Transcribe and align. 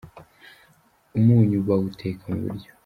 umunyu 1.17 1.57
bawuteka 1.67 2.23
mubiryo 2.35 2.71